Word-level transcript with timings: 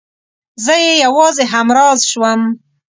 زه 0.65 0.73
يې 0.85 0.93
يوازې 1.05 1.43
همراز 1.53 1.99
شوم. 2.09 2.41